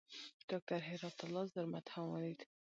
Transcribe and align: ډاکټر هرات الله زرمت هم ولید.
ډاکټر 0.49 0.79
هرات 0.89 1.17
الله 1.23 1.43
زرمت 1.53 1.85
هم 1.93 2.05
ولید. 2.09 2.39